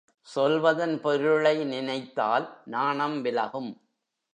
[0.27, 3.71] சொல்வதன் பொருளை நினைத்தால் நாணம் விலகும்.